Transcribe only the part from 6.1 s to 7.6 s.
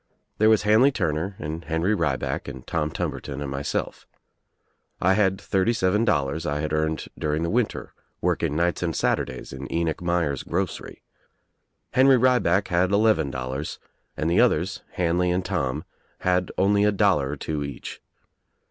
lars I bad earned during the